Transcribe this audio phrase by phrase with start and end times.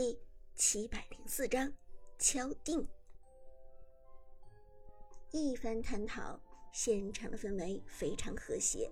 [0.00, 0.18] 第
[0.54, 1.70] 七百零四章
[2.18, 2.88] 敲定。
[5.30, 6.40] 一番探讨，
[6.72, 8.90] 现场的氛围非常和谐。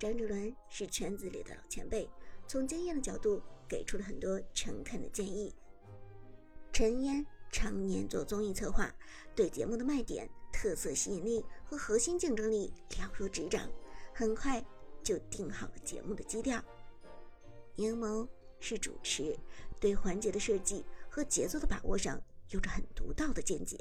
[0.00, 2.10] 张哲伦是圈子里的老前辈，
[2.48, 5.54] 从经验的角度给出了很多诚恳的建议。
[6.72, 8.92] 陈烟常年做综艺策划，
[9.36, 13.70] 对节目的卖点、特色吸引力和核心竞争力了如指掌，
[14.12, 14.60] 很快
[15.04, 16.60] 就定好了节目的基调。
[17.76, 18.26] 阴谋
[18.60, 19.36] 是主持，
[19.80, 22.20] 对环节的设计和节奏的把握上
[22.50, 23.78] 有着很独到的见解。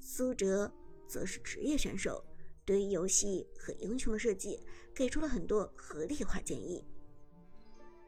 [0.00, 0.72] 苏哲
[1.08, 2.24] 则是职业选手。
[2.66, 4.58] 对于游戏和英雄的设计，
[4.94, 6.82] 给出了很多合理化建议。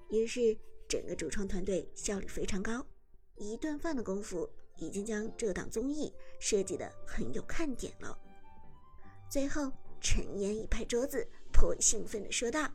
[0.09, 0.57] 于是，
[0.89, 2.87] 整个主创团队效率非常高，
[3.35, 8.19] 一顿饭的功夫已经将这档综艺设计的很有看点了。
[9.31, 12.67] 最后，陈岩一拍桌子，颇为兴奋地说道：“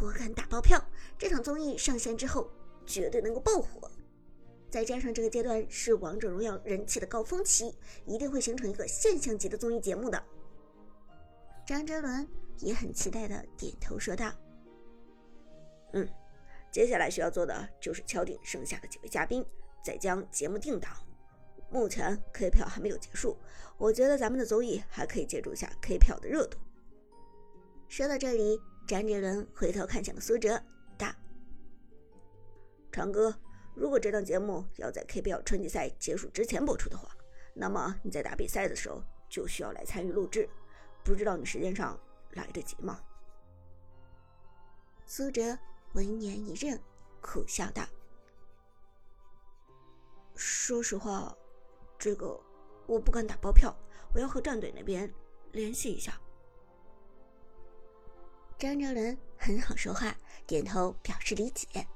[0.00, 0.82] 我敢打包票，
[1.18, 2.50] 这场综艺上线之后，
[2.86, 3.90] 绝对能够爆火。”
[4.70, 10.22] 再加上这个阶段是王者荣耀人气的高峰期，一定会形成一个现象级的综艺节目的。
[11.66, 12.28] 张哲伦
[12.58, 14.30] 也很期待的点头说道
[15.94, 16.06] ：“嗯，
[16.70, 19.44] 接下来需要做的就是敲定剩下的几位嘉宾，
[19.82, 20.92] 再将节目定档。
[21.70, 23.38] 目前 K 票还没有结束，
[23.78, 26.58] 我觉得咱们的综艺还可以借助一下 K 票的热度。”
[27.88, 30.58] 说到这里，詹杰伦回头看向了苏哲，
[30.96, 31.06] 道
[32.90, 33.38] ：“长哥。”
[33.76, 37.14] 如果这档节目要在 KPL 春季赛结束之前播出的话，
[37.52, 40.48] 那么你在打比赛的时候就需要来参与录制，
[41.04, 42.00] 不知道你时间上
[42.32, 42.98] 来得及吗？
[45.04, 45.58] 苏哲
[45.92, 46.80] 闻言一愣，
[47.20, 47.86] 苦笑道
[50.34, 51.36] ：“说实话，
[51.98, 52.40] 这个
[52.86, 53.76] 我不敢打包票，
[54.14, 55.12] 我要和战队那边
[55.52, 56.18] 联系一下。”
[58.58, 60.12] 张哲伦很好说话，
[60.44, 61.86] 点头表示理解。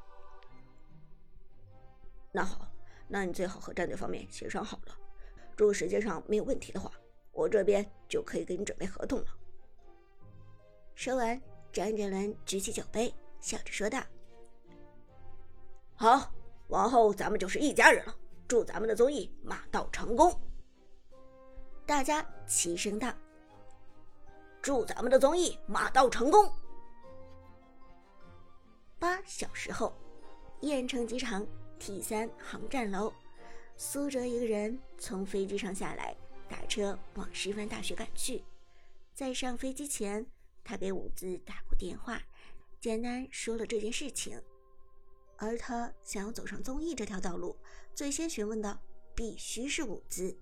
[2.31, 2.69] 那好，
[3.09, 4.97] 那你最好和战队方面协商好了。
[5.57, 6.89] 如果时间上没有问题的话，
[7.33, 9.27] 我这边就可以给你准备合同了。
[10.95, 11.41] 说完，
[11.73, 14.01] 张哲伦举起酒杯，笑着说道
[15.97, 16.33] ：“好，
[16.69, 18.17] 往后咱们就是一家人了。
[18.47, 20.33] 祝咱们的综艺马到成功！”
[21.85, 23.13] 大家齐声道
[24.63, 26.51] ：“祝咱们的综艺马到成功！”
[29.03, 29.93] 八小时后，
[30.61, 31.45] 燕城机场。
[31.81, 33.13] T 三航站楼，
[33.77, 36.17] 苏哲一个人从飞机上下来，
[36.49, 38.45] 打车往师范大学赶去。
[39.13, 40.25] 在上飞机前，
[40.63, 42.23] 他给伍兹打过电话，
[42.81, 44.41] 简单说了这件事情。
[45.37, 47.57] 而他想要走上综艺这条道路，
[47.97, 48.79] 最先询问的
[49.17, 50.39] 必须是伍兹。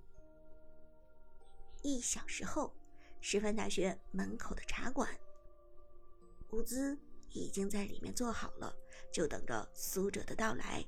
[1.80, 2.74] 一小时后，
[3.22, 5.08] 师范大学门口的茶馆，
[6.50, 6.98] 伍兹
[7.32, 8.74] 已经在里面坐好了，
[9.12, 10.84] 就等着苏哲的到来。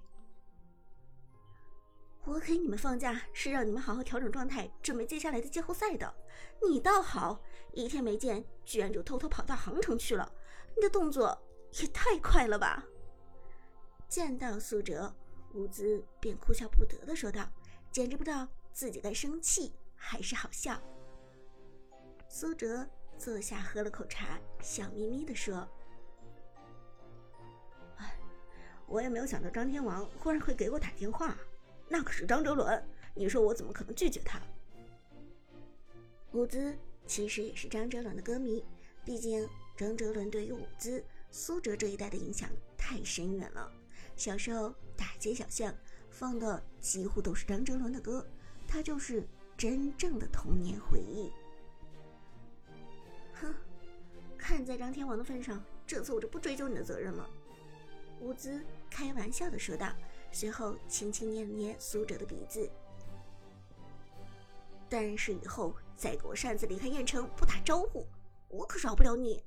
[2.25, 6.15] 我给你们放假是让你们好好调整状态，准备接下来的季后赛的。
[6.69, 7.41] 你倒好，
[7.73, 10.33] 一天没见，居然就偷偷跑到杭城去了。
[10.77, 11.37] 你的动作
[11.81, 12.87] 也太快了吧！
[14.09, 15.13] 见到苏哲，
[15.53, 17.51] 吴兹便哭笑不得的说道
[17.91, 20.81] ：“简直不知道自己该生气还是好笑。”
[22.31, 22.89] 苏哲
[23.19, 25.69] 坐下喝了口茶，笑眯眯的说
[28.93, 31.35] ：“我也没有想到张天王忽然会给我打电话。”
[31.89, 34.39] 那可是张哲伦，你说我怎么可能拒绝他？
[36.33, 36.77] 伍兹
[37.07, 38.65] 其实也是张哲伦的歌迷，
[39.05, 43.71] 毕竟张哲伦对于伍兹、苏哲这一代的影响太深远了。
[44.15, 45.75] 小时候大街小巷
[46.11, 48.27] 放的几乎都是张哲伦的歌，
[48.69, 49.27] 他就是
[49.57, 51.33] 真正的童年回忆。
[53.35, 53.55] 哼，
[54.39, 57.29] 看在张天王的份上，这次我就不追究你的责任了。
[58.21, 59.91] 伍兹开玩笑的说道。
[60.31, 62.71] 随后，轻轻捏了捏苏哲的鼻子。
[64.89, 68.07] 但是以后再给我擅自离开燕城不打招呼，
[68.49, 69.45] 我可饶不了你。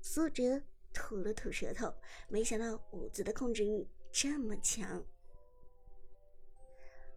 [0.00, 1.92] 苏哲吐了吐舌头，
[2.28, 5.02] 没想到伍兹的控制欲这么强。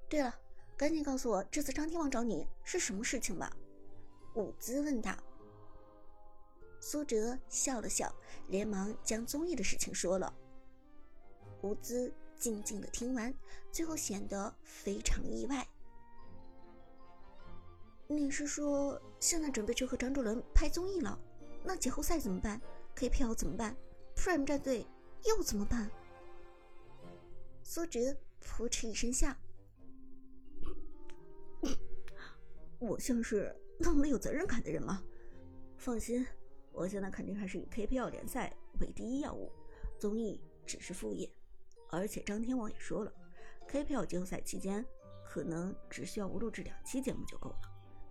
[0.09, 0.33] 对了，
[0.75, 3.55] 赶紧告诉我，这次张天王找你是什么事情吧？
[4.35, 5.15] 伍兹问道。
[6.81, 8.13] 苏哲笑了笑，
[8.47, 10.33] 连忙将综艺的事情说了。
[11.63, 13.33] 伍兹静静的听完，
[13.71, 15.65] 最后显得非常意外。
[18.07, 21.17] 你是说现在准备去和张哲伦拍综艺了？
[21.63, 22.61] 那季后赛怎么办
[22.97, 23.75] ？KPL 怎么办
[24.15, 24.85] ？Prime 战队
[25.23, 25.89] 又怎么办？
[27.63, 27.99] 苏哲
[28.41, 29.33] 扑哧一声笑
[32.77, 35.01] ：“我像是那么没有责任感的人吗？
[35.77, 36.27] 放心，
[36.73, 39.49] 我现在肯定还是以 KPL 联赛为第一要务，
[39.97, 41.31] 综艺只是副业。”
[41.95, 43.13] 而且张天王也说了
[43.69, 44.83] ，KPL 季后赛期间
[45.23, 47.59] 可能只需要我录制两期节目就够了。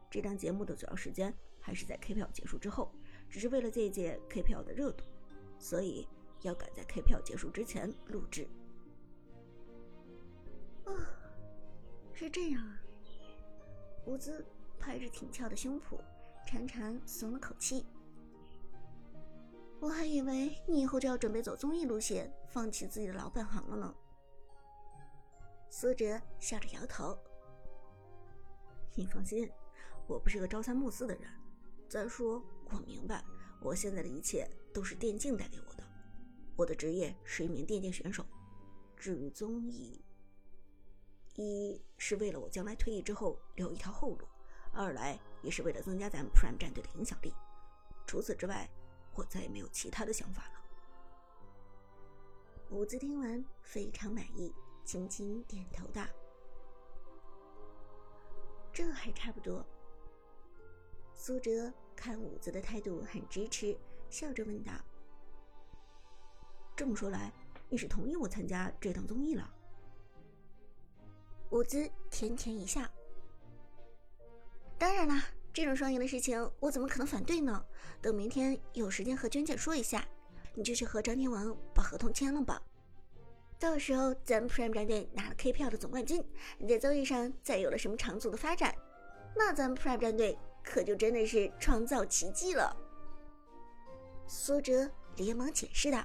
[0.08, 2.94] 这档节目的主要时间还是在 KPL 结束之后，
[3.28, 5.04] 只是为了借一借 KPL 的热度，
[5.58, 6.06] 所以
[6.42, 8.48] 要赶在 KPL 结束之前录制。
[10.84, 10.96] 哦，
[12.12, 12.80] 是这样啊。
[14.06, 14.46] 伍兹
[14.78, 15.98] 拍着挺翘的胸脯，
[16.46, 17.84] 长长松了口气。
[19.82, 23.92] 我还以为你以后就要准备走综艺路线，放弃自己的老本行了呢。
[25.68, 27.18] 苏哲笑着摇头。
[28.94, 29.50] 你放心，
[30.06, 31.28] 我不是个朝三暮四的人。
[31.88, 33.24] 再说，我明白，
[33.60, 35.82] 我现在的一切都是电竞带给我的。
[36.54, 38.24] 我的职业是一名电竞选手。
[38.96, 40.00] 至于综艺，
[41.34, 44.28] 一是为了我将来退役之后留一条后路，
[44.72, 47.34] 二来也是为了增加咱们 Prime 战队的影响力。
[48.06, 48.70] 除此之外。
[49.14, 50.60] 我再也没有其他的想法了。
[52.70, 54.54] 伍兹听完非常满意，
[54.84, 56.06] 轻轻点头道
[58.72, 59.64] ：“这还差不多。”
[61.14, 63.78] 苏哲看伍兹的态度很支持，
[64.08, 64.72] 笑着问道
[66.74, 67.30] ：“这么说来，
[67.68, 69.54] 你是同意我参加这档综艺了？”
[71.52, 72.80] 伍兹甜甜一笑
[74.78, 75.22] ：“当然啦。”
[75.52, 77.62] 这种双赢的事情，我怎么可能反对呢？
[78.00, 80.06] 等明天有时间和娟姐说一下，
[80.54, 82.62] 你就去和张天王把合同签了吧。
[83.58, 86.24] 到时候咱们 Prime 战队拿了 KPL 的总冠军，
[86.58, 88.74] 你在综艺上再有了什么长足的发展，
[89.36, 92.74] 那咱们 Prime 战队可就真的是创造奇迹了。
[94.26, 96.02] 苏哲连忙解释道：“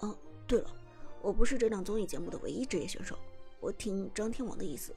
[0.00, 0.74] 哦，对了，
[1.22, 3.16] 我不是这档综艺节目的唯一职业选手，
[3.60, 4.92] 我听张天王的意思。”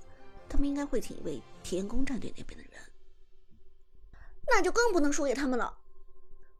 [0.49, 2.81] 他们应该会请一位天宫战队那边的人，
[4.47, 5.77] 那就更不能输给他们了。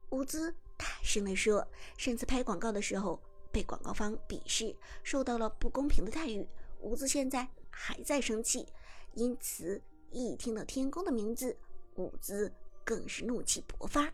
[0.10, 1.68] 伍兹大声地说
[1.98, 3.20] ：“上次拍广告的时候
[3.52, 6.48] 被广告方鄙视，受到了不公平的待遇。
[6.80, 8.66] 伍兹现在还在生气，
[9.14, 9.82] 因此
[10.12, 11.58] 一听到天宫的名字，
[11.96, 12.52] 伍兹
[12.86, 14.12] 更是怒气勃发。”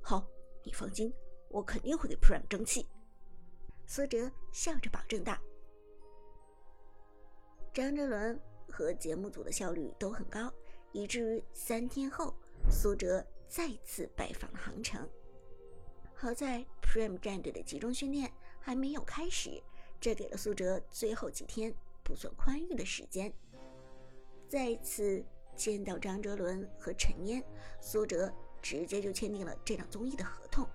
[0.00, 0.26] 好，
[0.64, 1.12] 你放心，
[1.50, 2.86] 我肯定会给 Prime 争气。”
[3.86, 5.36] 苏哲笑着保证道。
[7.76, 8.40] 张哲伦
[8.70, 10.50] 和节目组的效率都很高，
[10.92, 12.32] 以至于三天后，
[12.70, 15.06] 苏哲再次拜访了杭城。
[16.14, 19.62] 好在 Prime 战队的集中训练还没有开始，
[20.00, 21.70] 这给了苏哲最后几天
[22.02, 23.30] 不算宽裕的时间。
[24.48, 25.22] 再次
[25.54, 27.44] 见到张哲伦和陈嫣，
[27.82, 28.32] 苏哲
[28.62, 30.66] 直接就签订了这档综艺的合同。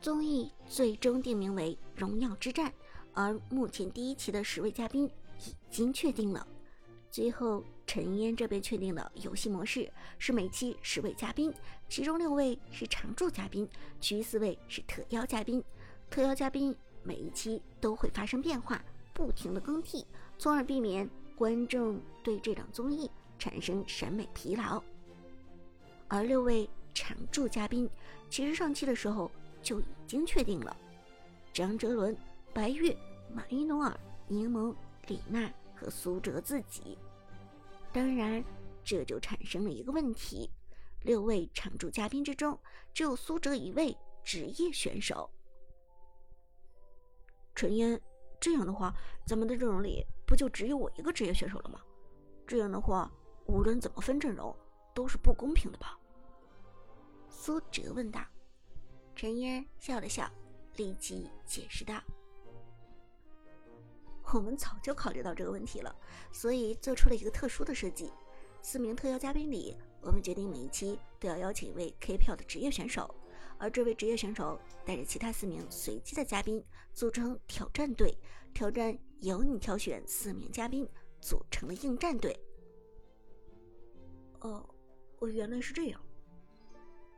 [0.00, 2.70] 综艺最终定名为《荣耀之战》，
[3.12, 5.10] 而目前第一期的十位嘉宾。
[5.46, 6.46] 已经确定了。
[7.10, 11.52] 最后，陈烟这边确定的游戏模式是每期十位嘉宾，
[11.88, 13.68] 其中六位是常驻嘉宾，
[14.00, 15.62] 其余四位是特邀嘉宾。
[16.08, 20.06] 特邀嘉宾每一期都会发生变化，不停的更替，
[20.38, 21.06] 从而避免
[21.36, 24.82] 观众对这档综艺产生审美疲劳。
[26.08, 27.88] 而六位常驻嘉宾，
[28.30, 29.30] 其实上期的时候
[29.62, 30.74] 就已经确定了：
[31.52, 32.16] 张哲伦、
[32.54, 32.96] 白月、
[33.34, 33.94] 马伊努尔、
[34.28, 34.74] 柠檬。
[35.08, 36.96] 李娜和苏哲自己，
[37.92, 38.42] 当然，
[38.84, 40.50] 这就产生了一个问题：
[41.02, 42.58] 六位常驻嘉宾之中，
[42.94, 45.28] 只有苏哲一位职业选手。
[47.54, 48.00] 陈烟，
[48.40, 48.94] 这样的话，
[49.26, 51.80] 咱们的阵容里不就只有我一个职业选手了吗？
[52.46, 53.10] 这样的话，
[53.46, 54.56] 无论怎么分阵容，
[54.94, 55.98] 都是不公平的吧？
[57.28, 58.20] 苏哲问道。
[59.14, 60.30] 陈烟笑了笑，
[60.76, 62.00] 立即解释道。
[64.38, 65.94] 我们早就考虑到这个问题了，
[66.32, 68.10] 所以做出了一个特殊的设计。
[68.62, 73.12] 四名特邀嘉宾里，我们决定每一期都要邀请一位 K 票的职业选手，
[73.58, 78.16] 而这位职业选手带着其他四名随机的嘉宾组成挑战队，
[78.54, 80.88] 挑战由你挑选四名嘉宾
[81.20, 82.38] 组成的应战队。
[84.40, 84.64] 哦，
[85.18, 86.00] 我原来是这样。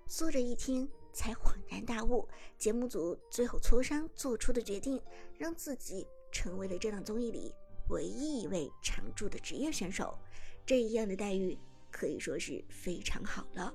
[0.06, 2.26] 苏哲一听才恍然大悟，
[2.58, 5.00] 节目组最后磋商做出的决定，
[5.38, 6.06] 让自己。
[6.34, 7.54] 成为了这档综艺里
[7.90, 10.18] 唯一一位常驻的职业选手，
[10.66, 11.56] 这样的待遇
[11.92, 13.72] 可以说是非常好了。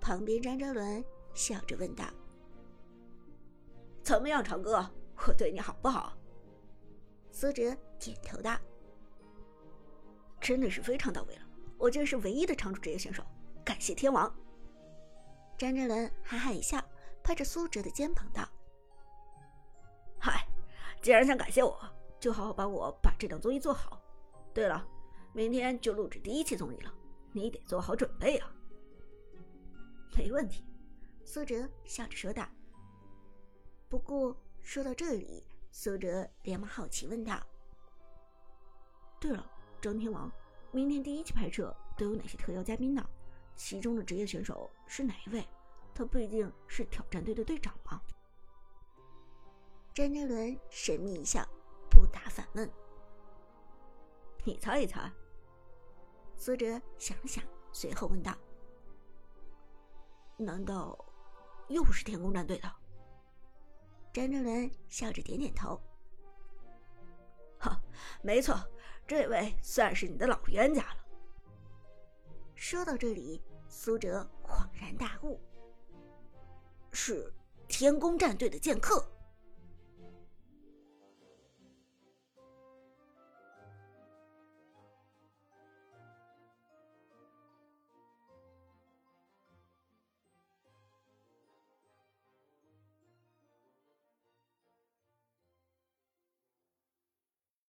[0.00, 2.06] 旁边张哲伦笑着问道
[4.02, 4.90] ：“怎么样，长哥，
[5.26, 6.16] 我对你好不好？”
[7.30, 8.58] 苏哲点头道
[10.40, 11.42] ：“真的是非常到位了，
[11.76, 13.22] 我竟是唯一的常驻职业选手，
[13.62, 14.34] 感谢天王。”
[15.58, 16.82] 张哲伦哈哈一笑，
[17.22, 18.48] 拍着苏哲的肩膀道：“。”
[21.02, 21.80] 既然想感谢我，
[22.18, 24.00] 就好好帮我把这档综艺做好。
[24.52, 24.86] 对了，
[25.32, 26.92] 明天就录制第一期综艺了，
[27.32, 28.52] 你得做好准备啊。
[30.16, 30.64] 没问题，
[31.24, 32.46] 苏哲笑着说道。
[33.88, 37.40] 不过说到这里，苏哲连忙好奇问道
[39.18, 40.30] ：“对了，张天王，
[40.70, 43.02] 明天第一期拍摄都有哪些特邀嘉宾呢？
[43.56, 45.48] 其中的职业选手是哪一位？
[45.94, 48.00] 他不一定是挑战队的队长吗？”
[49.92, 51.44] 张哲伦神秘一笑，
[51.90, 52.70] 不答反问
[54.44, 55.10] ：“你猜一猜。”
[56.36, 58.32] 苏哲想了想，随后问道
[60.38, 60.96] ：“难道
[61.68, 62.72] 又是天宫战队的？”
[64.14, 65.78] 张哲伦笑着点点头
[67.58, 67.80] ：“哈，
[68.22, 68.56] 没错，
[69.06, 71.04] 这位算是你的老冤家了。”
[72.54, 75.40] 说到这里，苏哲恍然大悟
[76.92, 77.32] ：“是
[77.66, 79.04] 天宫战队的剑客。”